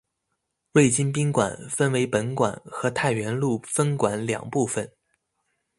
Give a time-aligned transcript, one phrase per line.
[0.73, 4.91] 瑞金宾馆分为本馆和太原路分馆两部份。